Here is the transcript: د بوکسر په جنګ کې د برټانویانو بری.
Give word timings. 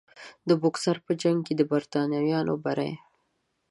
د 0.47 0.49
بوکسر 0.61 0.97
په 1.05 1.11
جنګ 1.21 1.37
کې 1.45 1.53
د 1.55 1.61
برټانویانو 1.71 2.53
بری. 2.63 2.91